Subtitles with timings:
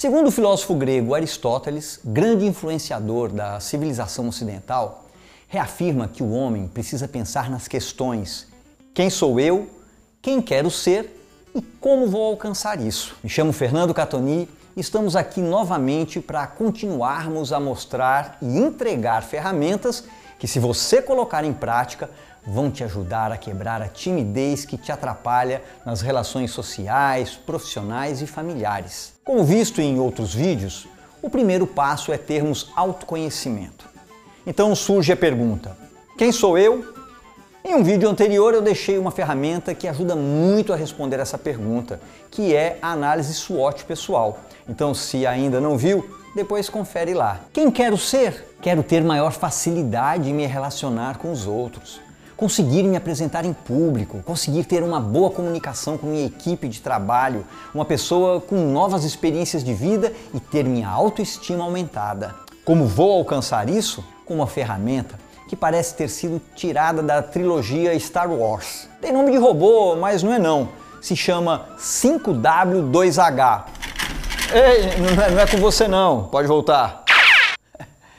[0.00, 5.06] Segundo o filósofo grego Aristóteles, grande influenciador da civilização ocidental,
[5.48, 8.46] reafirma que o homem precisa pensar nas questões:
[8.94, 9.68] quem sou eu,
[10.22, 11.20] quem quero ser
[11.52, 13.16] e como vou alcançar isso.
[13.24, 20.04] Me chamo Fernando Catoni e estamos aqui novamente para continuarmos a mostrar e entregar ferramentas
[20.38, 22.08] que, se você colocar em prática,
[22.48, 28.26] vão te ajudar a quebrar a timidez que te atrapalha nas relações sociais, profissionais e
[28.26, 29.12] familiares.
[29.22, 30.88] Como visto em outros vídeos,
[31.20, 33.86] o primeiro passo é termos autoconhecimento.
[34.46, 35.76] Então surge a pergunta:
[36.16, 36.96] quem sou eu?
[37.62, 42.00] Em um vídeo anterior eu deixei uma ferramenta que ajuda muito a responder essa pergunta,
[42.30, 44.38] que é a análise SWOT pessoal.
[44.66, 47.40] Então, se ainda não viu, depois confere lá.
[47.52, 48.56] Quem quero ser?
[48.62, 52.07] Quero ter maior facilidade em me relacionar com os outros
[52.38, 57.44] conseguir me apresentar em público, conseguir ter uma boa comunicação com minha equipe de trabalho,
[57.74, 62.36] uma pessoa com novas experiências de vida e ter minha autoestima aumentada.
[62.64, 64.04] Como vou alcançar isso?
[64.24, 65.18] Com uma ferramenta
[65.48, 68.88] que parece ter sido tirada da trilogia Star Wars.
[69.00, 70.68] Tem nome de robô, mas não é não.
[71.00, 73.64] Se chama 5W2H.
[74.52, 77.07] Ei, não é, não é com você não, pode voltar.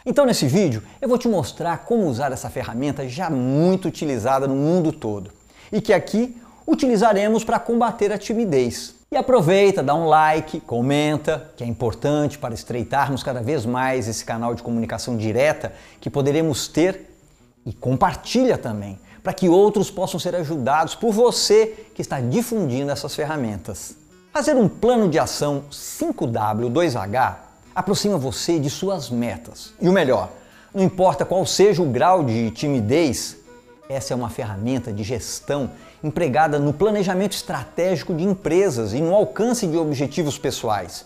[0.10, 4.56] Então nesse vídeo eu vou te mostrar como usar essa ferramenta já muito utilizada no
[4.56, 5.30] mundo todo
[5.72, 8.96] e que aqui utilizaremos para combater a timidez.
[9.12, 14.26] E aproveita, dá um like, comenta, que é importante para estreitarmos cada vez mais esse
[14.26, 17.16] canal de comunicação direta que poderemos ter
[17.64, 23.14] e compartilha também, para que outros possam ser ajudados por você que está difundindo essas
[23.14, 23.96] ferramentas.
[24.34, 29.74] Fazer um plano de ação 5W2H aproxima você de suas metas.
[29.82, 30.30] E o melhor,
[30.74, 33.38] não importa qual seja o grau de timidez,
[33.90, 35.72] essa é uma ferramenta de gestão
[36.04, 41.06] empregada no planejamento estratégico de empresas e no alcance de objetivos pessoais.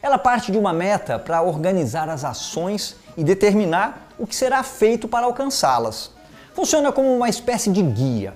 [0.00, 5.06] Ela parte de uma meta para organizar as ações e determinar o que será feito
[5.06, 6.12] para alcançá-las.
[6.54, 8.34] Funciona como uma espécie de guia,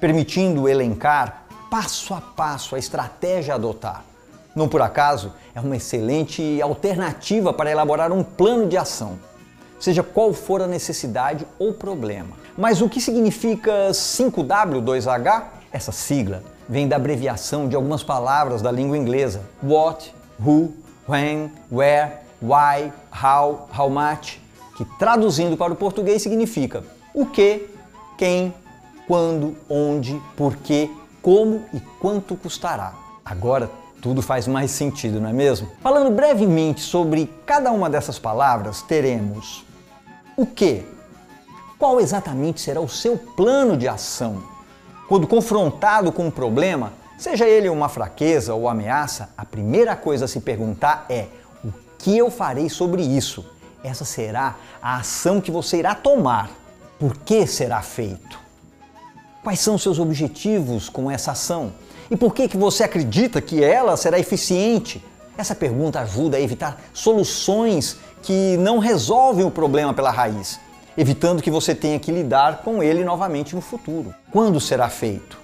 [0.00, 4.04] permitindo elencar passo a passo a estratégia a adotar.
[4.54, 9.18] Não por acaso, é uma excelente alternativa para elaborar um plano de ação,
[9.80, 12.36] seja qual for a necessidade ou problema.
[12.56, 15.44] Mas o que significa 5W2H?
[15.72, 20.72] Essa sigla vem da abreviação de algumas palavras da língua inglesa: what, who,
[21.08, 24.38] when, where, why, how, how much,
[24.76, 26.84] que traduzindo para o português significa
[27.14, 27.68] o que,
[28.18, 28.54] quem,
[29.06, 30.90] quando, onde, porquê,
[31.22, 32.92] como e quanto custará.
[33.24, 33.70] Agora
[34.02, 35.68] tudo faz mais sentido, não é mesmo?
[35.80, 39.64] Falando brevemente sobre cada uma dessas palavras, teremos
[40.36, 40.84] o que?
[41.78, 44.42] Qual exatamente será o seu plano de ação?
[45.08, 50.28] Quando confrontado com um problema, seja ele uma fraqueza ou ameaça, a primeira coisa a
[50.28, 51.28] se perguntar é:
[51.64, 53.44] o que eu farei sobre isso?
[53.84, 56.50] Essa será a ação que você irá tomar.
[56.98, 58.40] Por que será feito?
[59.44, 61.72] Quais são seus objetivos com essa ação?
[62.12, 65.02] E por que, que você acredita que ela será eficiente?
[65.34, 70.60] Essa pergunta ajuda a evitar soluções que não resolvem o problema pela raiz,
[70.94, 74.14] evitando que você tenha que lidar com ele novamente no futuro.
[74.30, 75.40] Quando será feito?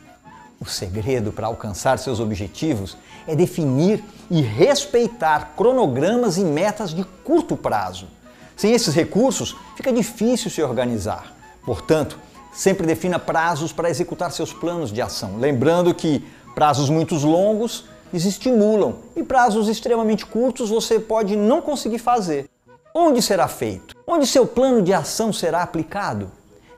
[0.61, 7.57] O segredo para alcançar seus objetivos é definir e respeitar cronogramas e metas de curto
[7.57, 8.09] prazo.
[8.55, 11.35] Sem esses recursos, fica difícil se organizar.
[11.65, 12.19] Portanto,
[12.53, 16.23] sempre defina prazos para executar seus planos de ação, lembrando que
[16.59, 22.51] Prazos muito longos desestimulam e prazos extremamente curtos você pode não conseguir fazer.
[22.93, 23.95] Onde será feito?
[24.05, 26.33] Onde seu plano de ação será aplicado?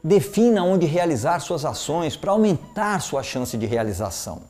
[0.04, 4.42] Defina onde realizar suas ações para aumentar sua chance de realização.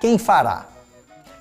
[0.00, 0.64] Quem fará?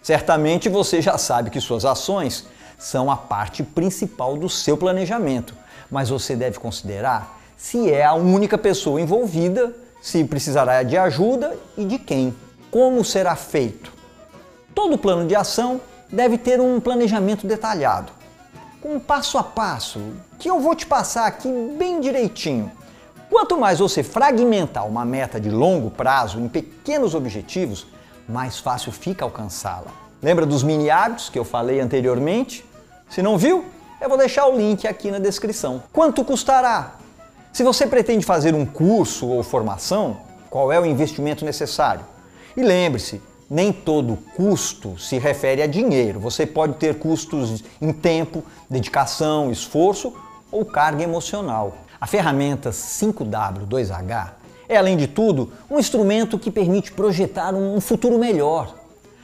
[0.04, 2.46] Certamente você já sabe que suas ações
[2.78, 5.56] são a parte principal do seu planejamento,
[5.90, 11.86] mas você deve considerar se é a única pessoa envolvida, se precisará de ajuda e
[11.86, 12.36] de quem.
[12.72, 13.92] Como será feito?
[14.76, 18.12] Todo plano de ação deve ter um planejamento detalhado,
[18.80, 20.00] com um passo a passo,
[20.38, 22.72] que eu vou te passar aqui bem direitinho.
[23.28, 27.88] Quanto mais você fragmentar uma meta de longo prazo em pequenos objetivos,
[28.28, 29.92] mais fácil fica alcançá-la.
[30.22, 32.64] Lembra dos mini hábitos que eu falei anteriormente?
[33.10, 33.66] Se não viu,
[34.00, 35.82] eu vou deixar o link aqui na descrição.
[35.92, 36.98] Quanto custará?
[37.52, 40.18] Se você pretende fazer um curso ou formação,
[40.52, 42.19] qual é o investimento necessário?
[42.60, 46.20] E lembre-se, nem todo custo se refere a dinheiro.
[46.20, 50.14] Você pode ter custos em tempo, dedicação, esforço
[50.52, 51.78] ou carga emocional.
[52.02, 54.32] A ferramenta 5W2H
[54.68, 58.76] é, além de tudo, um instrumento que permite projetar um futuro melhor.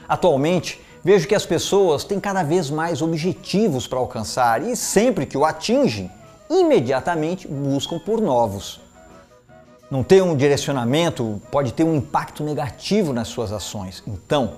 [0.08, 5.38] Atualmente, Vejo que as pessoas têm cada vez mais objetivos para alcançar e sempre que
[5.38, 6.10] o atingem,
[6.50, 8.80] imediatamente buscam por novos.
[9.88, 14.02] Não ter um direcionamento pode ter um impacto negativo nas suas ações.
[14.04, 14.54] Então,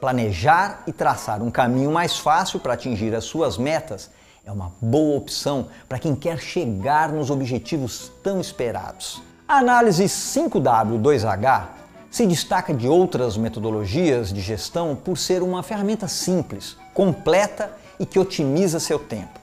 [0.00, 4.08] planejar e traçar um caminho mais fácil para atingir as suas metas
[4.46, 9.20] é uma boa opção para quem quer chegar nos objetivos tão esperados.
[9.48, 11.64] A análise 5W2H
[12.08, 18.18] se destaca de outras metodologias de gestão por ser uma ferramenta simples, completa e que
[18.18, 19.40] otimiza seu tempo.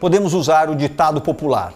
[0.00, 1.74] Podemos usar o ditado popular: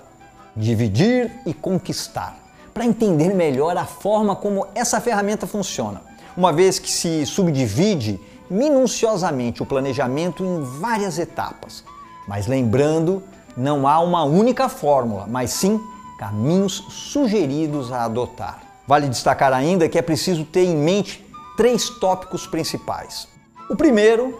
[0.56, 2.43] dividir e conquistar
[2.74, 6.02] para entender melhor a forma como essa ferramenta funciona,
[6.36, 11.84] uma vez que se subdivide minuciosamente o planejamento em várias etapas.
[12.26, 13.22] Mas lembrando,
[13.56, 15.80] não há uma única fórmula, mas sim
[16.18, 18.60] caminhos sugeridos a adotar.
[18.86, 21.24] Vale destacar ainda que é preciso ter em mente
[21.56, 23.28] três tópicos principais.
[23.70, 24.38] O primeiro,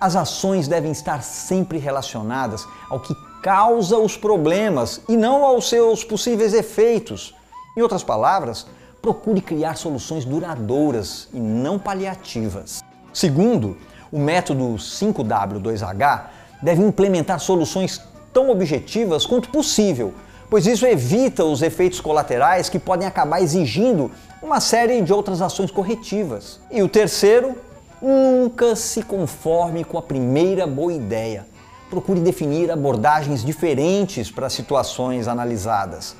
[0.00, 6.02] as ações devem estar sempre relacionadas ao que causa os problemas e não aos seus
[6.02, 7.34] possíveis efeitos.
[7.76, 8.66] Em outras palavras,
[9.02, 12.84] procure criar soluções duradouras e não paliativas.
[13.12, 13.76] Segundo,
[14.12, 16.22] o método 5W2H
[16.62, 18.00] deve implementar soluções
[18.32, 20.14] tão objetivas quanto possível,
[20.48, 24.08] pois isso evita os efeitos colaterais que podem acabar exigindo
[24.40, 26.60] uma série de outras ações corretivas.
[26.70, 27.56] E o terceiro,
[28.00, 31.44] nunca se conforme com a primeira boa ideia.
[31.90, 36.14] Procure definir abordagens diferentes para situações analisadas.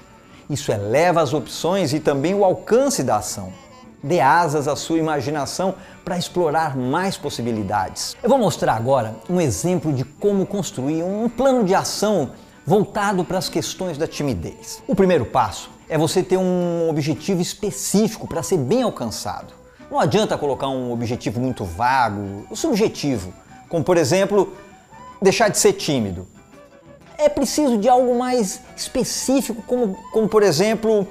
[0.48, 3.52] Isso eleva as opções e também o alcance da ação.
[4.02, 5.74] Dê asas à sua imaginação
[6.04, 8.14] para explorar mais possibilidades.
[8.22, 12.32] Eu vou mostrar agora um exemplo de como construir um plano de ação
[12.66, 14.82] voltado para as questões da timidez.
[14.86, 19.54] O primeiro passo é você ter um objetivo específico para ser bem alcançado.
[19.90, 23.32] Não adianta colocar um objetivo muito vago, subjetivo,
[23.68, 24.52] como por exemplo,
[25.22, 26.26] deixar de ser tímido
[27.18, 31.06] é preciso de algo mais específico, como, como por exemplo,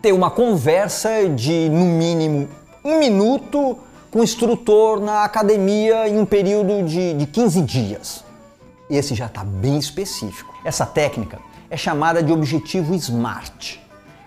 [0.00, 2.48] ter uma conversa de no mínimo
[2.84, 3.78] um minuto
[4.10, 8.24] com o instrutor na academia em um período de, de 15 dias.
[8.90, 10.52] Esse já está bem específico.
[10.64, 11.38] Essa técnica
[11.70, 13.78] é chamada de objetivo SMART,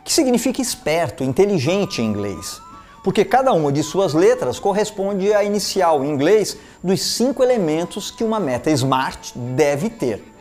[0.04, 2.60] que significa esperto, inteligente em inglês,
[3.04, 8.24] porque cada uma de suas letras corresponde à inicial em inglês dos cinco elementos que
[8.24, 10.35] uma meta SMART deve ter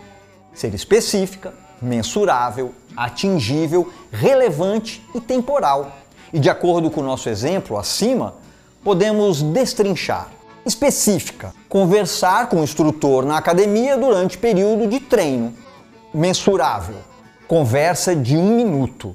[0.54, 5.92] ser específica, mensurável, atingível, relevante e temporal.
[6.32, 8.34] E de acordo com o nosso exemplo acima,
[8.82, 10.28] podemos destrinchar.
[10.64, 15.54] Específica, conversar com o instrutor na academia durante período de treino.
[16.12, 16.96] Mensurável,
[17.46, 19.14] conversa de um minuto.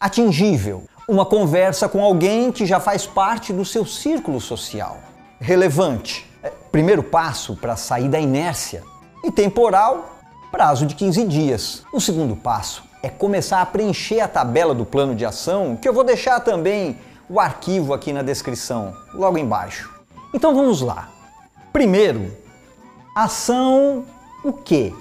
[0.00, 4.98] Atingível, uma conversa com alguém que já faz parte do seu círculo social.
[5.40, 8.82] Relevante, é, primeiro passo para sair da inércia.
[9.24, 10.17] E temporal,
[10.50, 11.82] prazo de 15 dias.
[11.92, 15.92] O segundo passo é começar a preencher a tabela do plano de ação, que eu
[15.92, 16.98] vou deixar também
[17.28, 19.92] o arquivo aqui na descrição, logo embaixo.
[20.34, 21.08] Então vamos lá.
[21.72, 22.32] Primeiro,
[23.14, 24.04] ação
[24.42, 24.92] o quê?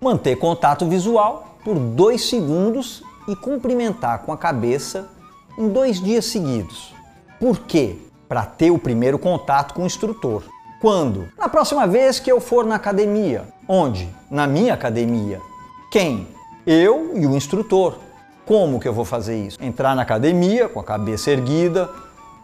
[0.00, 5.08] Manter contato visual por dois segundos e cumprimentar com a cabeça
[5.58, 6.94] em dois dias seguidos.
[7.40, 7.98] Por quê?
[8.28, 10.44] Para ter o primeiro contato com o instrutor.
[10.86, 11.26] Quando?
[11.36, 13.42] Na próxima vez que eu for na academia.
[13.66, 14.08] Onde?
[14.30, 15.40] Na minha academia.
[15.90, 16.28] Quem?
[16.64, 17.98] Eu e o instrutor.
[18.46, 19.58] Como que eu vou fazer isso?
[19.60, 21.90] Entrar na academia com a cabeça erguida,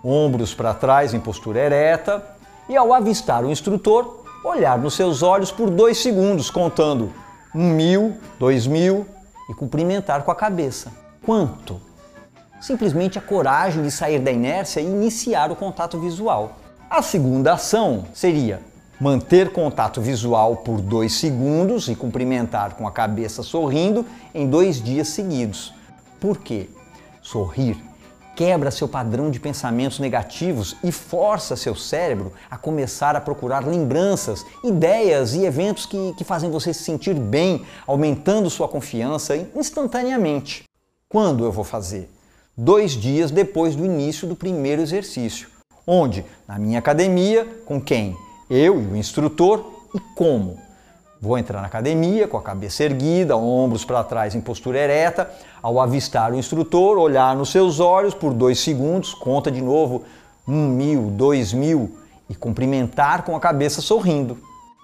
[0.02, 2.20] ombros para trás em postura ereta
[2.68, 7.12] e ao avistar o instrutor, olhar nos seus olhos por dois segundos, contando
[7.54, 9.06] um mil, dois mil
[9.48, 10.90] e cumprimentar com a cabeça.
[11.24, 11.80] Quanto?
[12.60, 16.56] Simplesmente a coragem de sair da inércia e iniciar o contato visual.
[16.94, 18.60] A segunda ação seria
[19.00, 25.08] manter contato visual por dois segundos e cumprimentar com a cabeça sorrindo em dois dias
[25.08, 25.72] seguidos.
[26.20, 26.68] Por quê?
[27.22, 27.82] Sorrir
[28.36, 34.44] quebra seu padrão de pensamentos negativos e força seu cérebro a começar a procurar lembranças,
[34.62, 40.64] ideias e eventos que, que fazem você se sentir bem, aumentando sua confiança instantaneamente.
[41.08, 42.10] Quando eu vou fazer?
[42.54, 45.51] Dois dias depois do início do primeiro exercício.
[45.86, 46.24] Onde?
[46.46, 48.16] Na minha academia, com quem?
[48.48, 50.58] Eu e o instrutor e como?
[51.20, 55.30] Vou entrar na academia com a cabeça erguida, ombros para trás em postura ereta.
[55.62, 60.02] Ao avistar o instrutor, olhar nos seus olhos por dois segundos, conta de novo
[60.46, 61.96] um mil, dois mil
[62.28, 64.38] e cumprimentar com a cabeça sorrindo.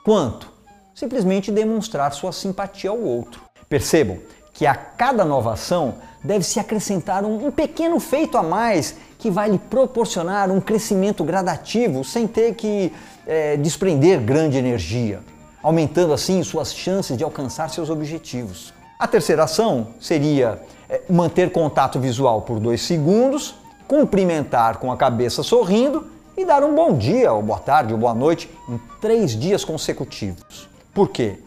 [0.05, 0.49] Quanto?
[0.95, 3.43] Simplesmente demonstrar sua simpatia ao outro.
[3.69, 4.19] Percebam
[4.53, 9.51] que a cada nova ação deve se acrescentar um pequeno feito a mais que vai
[9.51, 12.93] lhe proporcionar um crescimento gradativo sem ter que
[13.27, 15.21] é, desprender grande energia,
[15.63, 18.73] aumentando assim suas chances de alcançar seus objetivos.
[18.99, 23.57] A terceira ação seria é, manter contato visual por dois segundos,
[23.89, 26.07] cumprimentar com a cabeça sorrindo
[26.37, 30.69] e dar um bom dia, ou boa tarde, ou boa noite em três dias consecutivos.
[30.95, 31.39] Por quê?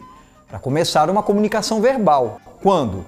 [0.48, 2.38] Para começar uma comunicação verbal.
[2.62, 3.04] Quando?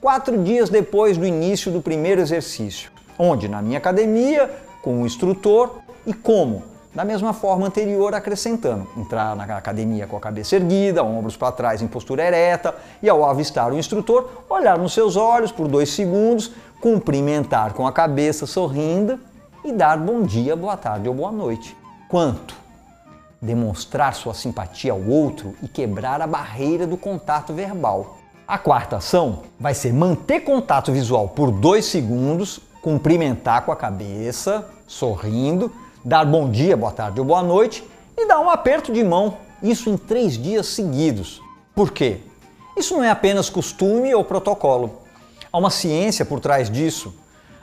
[0.00, 2.90] Quatro dias depois do início do primeiro exercício.
[3.18, 3.48] Onde?
[3.48, 4.50] Na minha academia,
[4.82, 6.62] com o instrutor e como?
[6.94, 11.82] Da mesma forma anterior, acrescentando: entrar na academia com a cabeça erguida, ombros para trás
[11.82, 16.52] em postura ereta e, ao avistar o instrutor, olhar nos seus olhos por dois segundos,
[16.80, 19.18] cumprimentar com a cabeça sorrindo
[19.64, 21.76] e dar bom dia, boa tarde ou boa noite.
[22.08, 22.56] Quanto?
[23.40, 28.16] Demonstrar sua simpatia ao outro e quebrar a barreira do contato verbal.
[28.46, 34.68] A quarta ação vai ser manter contato visual por dois segundos, cumprimentar com a cabeça,
[34.86, 35.72] sorrindo
[36.04, 37.84] dar bom dia, boa tarde ou boa noite
[38.16, 41.42] e dar um aperto de mão, isso em três dias seguidos.
[41.74, 42.20] Por quê?
[42.76, 45.02] Isso não é apenas costume ou protocolo.
[45.52, 47.14] Há uma ciência por trás disso.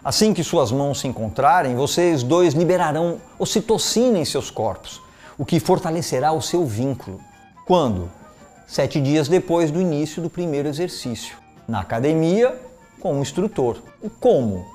[0.03, 5.01] Assim que suas mãos se encontrarem, vocês dois liberarão ocitocina em seus corpos,
[5.37, 7.19] o que fortalecerá o seu vínculo.
[7.65, 8.11] Quando?
[8.67, 11.37] Sete dias depois do início do primeiro exercício.
[11.67, 12.55] Na academia,
[12.99, 13.77] com o instrutor.
[14.03, 14.65] E como?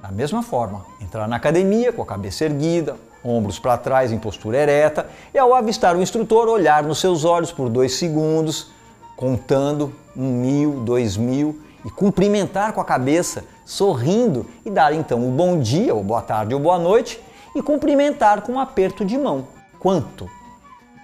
[0.00, 4.58] Da mesma forma, entrar na academia com a cabeça erguida, ombros para trás em postura
[4.58, 8.70] ereta e ao avistar o instrutor, olhar nos seus olhos por dois segundos,
[9.16, 15.32] contando um mil, dois mil e cumprimentar com a cabeça, sorrindo e dar então o
[15.32, 17.20] bom dia, ou boa tarde ou boa noite
[17.54, 19.48] e cumprimentar com um aperto de mão.
[19.80, 20.30] Quanto?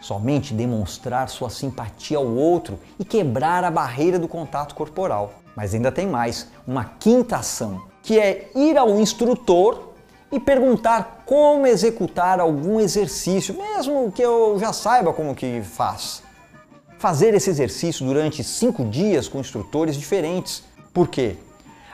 [0.01, 5.33] Somente demonstrar sua simpatia ao outro e quebrar a barreira do contato corporal.
[5.57, 9.95] Mas ainda tem mais, uma quinta ação que é ir ao instrutor
[10.31, 16.23] e perguntar como executar algum exercício, mesmo que eu já saiba como que faz.
[16.99, 20.63] Fazer esse exercício durante cinco dias com instrutores diferentes.
[20.93, 21.37] Por quê?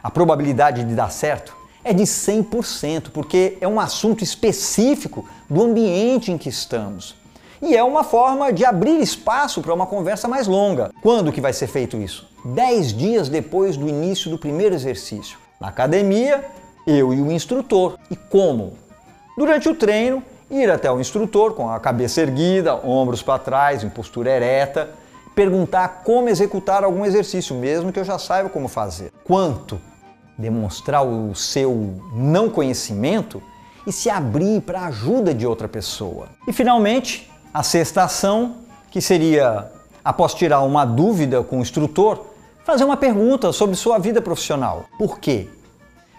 [0.02, 6.32] A probabilidade de dar certo é de 100%, porque é um assunto específico do ambiente
[6.32, 7.14] em que estamos.
[7.62, 10.90] E é uma forma de abrir espaço para uma conversa mais longa.
[11.02, 12.26] Quando que vai ser feito isso?
[12.44, 15.38] 10 dias depois do início do primeiro exercício.
[15.60, 16.42] Na academia,
[16.86, 17.98] eu e o instrutor.
[18.10, 18.78] E como?
[19.36, 23.90] Durante o treino, ir até o instrutor com a cabeça erguida, ombros para trás, em
[23.90, 24.88] postura ereta,
[25.34, 29.12] perguntar como executar algum exercício, mesmo que eu já saiba como fazer.
[29.22, 29.78] Quanto?
[30.38, 33.42] Demonstrar o seu não conhecimento
[33.86, 36.28] e se abrir para a ajuda de outra pessoa.
[36.48, 38.56] E finalmente, a sexta ação,
[38.90, 39.70] que seria,
[40.02, 42.29] após tirar uma dúvida com o instrutor,
[42.70, 44.84] fazer uma pergunta sobre sua vida profissional.
[44.96, 45.48] Por quê?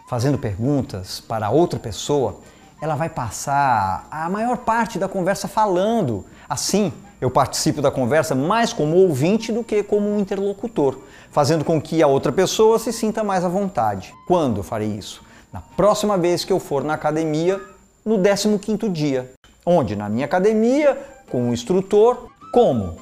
[0.09, 2.41] Fazendo perguntas para outra pessoa,
[2.81, 6.25] ela vai passar a maior parte da conversa falando.
[6.49, 6.91] Assim,
[7.21, 10.97] eu participo da conversa mais como ouvinte do que como um interlocutor,
[11.31, 14.13] fazendo com que a outra pessoa se sinta mais à vontade.
[14.27, 15.23] Quando farei isso?
[15.53, 17.61] Na próxima vez que eu for na academia,
[18.03, 19.31] no 15º dia.
[19.65, 19.95] Onde?
[19.95, 22.27] Na minha academia, com o instrutor.
[22.51, 22.97] Como?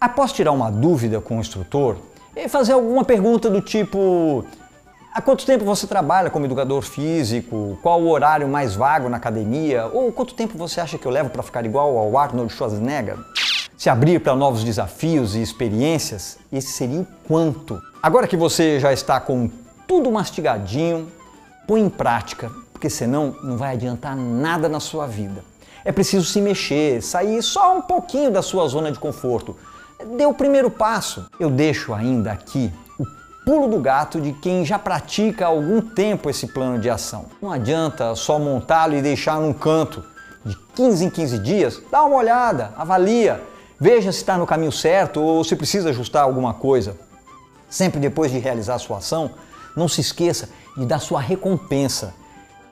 [0.00, 1.96] Após tirar uma dúvida com o instrutor,
[2.34, 4.44] e fazer alguma pergunta do tipo:
[5.14, 7.78] Há quanto tempo você trabalha como educador físico?
[7.82, 9.86] Qual o horário mais vago na academia?
[9.92, 13.18] Ou quanto tempo você acha que eu levo para ficar igual ao Arnold Schwarzenegger?
[13.76, 17.78] Se abrir para novos desafios e experiências, esse seria o quanto.
[18.02, 19.50] Agora que você já está com
[19.86, 21.08] tudo mastigadinho,
[21.66, 25.44] põe em prática, porque senão não vai adiantar nada na sua vida.
[25.84, 29.56] É preciso se mexer, sair só um pouquinho da sua zona de conforto
[30.04, 31.26] dê o primeiro passo.
[31.38, 33.06] Eu deixo ainda aqui o
[33.44, 37.26] pulo do gato de quem já pratica há algum tempo esse plano de ação.
[37.40, 40.04] Não adianta só montá-lo e deixar num canto.
[40.44, 43.40] De 15 em 15 dias, dá uma olhada, avalia,
[43.78, 46.96] veja se está no caminho certo ou se precisa ajustar alguma coisa.
[47.70, 49.30] Sempre depois de realizar a sua ação,
[49.76, 52.12] não se esqueça de dar sua recompensa,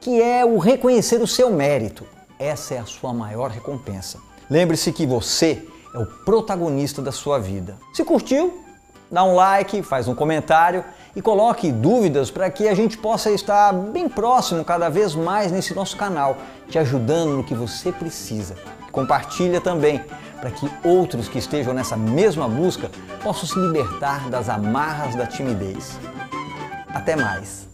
[0.00, 2.04] que é o reconhecer o seu mérito.
[2.38, 4.18] Essa é a sua maior recompensa.
[4.50, 7.76] Lembre-se que você é o protagonista da sua vida.
[7.92, 8.62] Se curtiu,
[9.11, 13.73] dá um like, faz um comentário e coloque dúvidas para que a gente possa estar
[13.73, 16.37] bem próximo cada vez mais nesse nosso canal,
[16.68, 18.54] te ajudando no que você precisa.
[18.92, 20.02] Compartilha também
[20.40, 22.90] para que outros que estejam nessa mesma busca
[23.23, 25.99] possam se libertar das amarras da timidez.
[26.94, 27.70] Até mais!